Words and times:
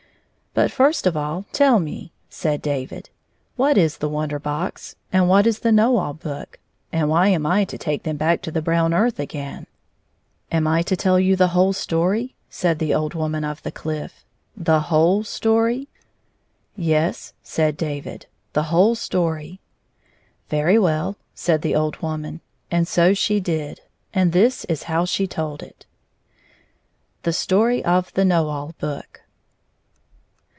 "But, 0.53 0.69
first 0.69 1.07
of 1.07 1.15
all, 1.15 1.45
tell 1.53 1.79
me," 1.79 2.11
said 2.29 2.61
David, 2.61 3.09
"what 3.55 3.77
is 3.77 3.97
this 3.99 4.09
Wonder 4.09 4.37
Box, 4.37 4.97
and 5.09 5.29
what 5.29 5.47
is 5.47 5.59
the 5.59 5.71
Know 5.71 5.95
All 5.95 6.13
Book 6.13 6.59
1 6.91 7.01
And 7.03 7.09
why 7.09 7.29
am 7.29 7.45
I 7.45 7.63
to 7.63 7.77
take 7.77 8.03
them 8.03 8.17
back 8.17 8.41
to 8.41 8.51
the 8.51 8.61
brown 8.61 8.93
earth 8.93 9.17
again?"" 9.17 9.65
Am 10.51 10.67
I 10.67 10.81
to 10.81 10.97
tell 10.97 11.17
you 11.17 11.37
the 11.37 11.47
whole 11.55 11.71
story?" 11.71 12.35
said 12.49 12.79
the 12.79 12.93
old 12.93 13.13
woman 13.13 13.45
of 13.45 13.63
the 13.63 13.71
cliff," 13.71 14.25
the 14.67 14.81
whole 14.81 15.23
story 15.23 15.87
1" 15.87 15.87
117" 16.83 16.87
Yes," 16.91 17.33
said 17.41 17.77
David," 17.77 18.25
the 18.51 18.63
whole 18.63 18.93
story." 18.95 19.61
"Very 20.49 20.77
well," 20.77 21.15
said 21.33 21.61
the 21.61 21.75
old 21.77 21.95
woman. 22.01 22.41
And 22.69 22.89
so 22.89 23.13
she 23.13 23.39
did, 23.39 23.79
and 24.13 24.33
this 24.33 24.65
was 24.67 24.83
how 24.83 25.05
she 25.05 25.27
told 25.27 25.63
The 27.23 27.31
Story 27.33 27.81
of 27.85 28.13
the 28.15 28.25
Know 28.25 28.49
All 28.49 28.75
Book. 28.79 29.19